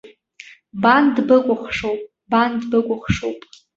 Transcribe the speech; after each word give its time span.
Бан 0.81 1.03
дбыкәыхшоуп, 1.15 2.01
бан 2.31 2.51
дбыкәыхшоуп! 2.61 3.39